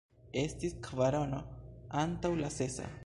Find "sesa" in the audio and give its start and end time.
2.57-2.89